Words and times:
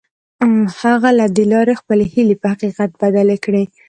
هغه 0.83 1.09
له 1.19 1.25
دې 1.35 1.45
لارې 1.53 1.79
خپلې 1.81 2.05
هيلې 2.13 2.35
په 2.41 2.47
حقيقت 2.53 2.89
بدلې 3.01 3.37
کړې. 3.45 3.63